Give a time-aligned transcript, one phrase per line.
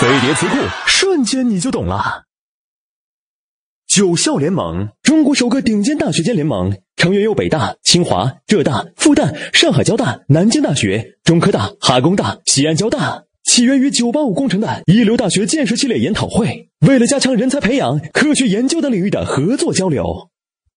[0.00, 0.56] 飞碟词库。
[0.86, 2.24] 瞬间你就懂了。
[3.86, 20.30] 九校联盟中国首个顶尖大学间联盟成员有北大清华浙大复旦上海交大南京大学中科大哈工大西安交大起源于九八五工程的一流大学建设系列研讨会为了加强人才培养科学研究等领域的合作交流。